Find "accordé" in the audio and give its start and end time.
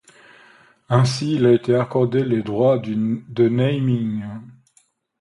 1.75-2.23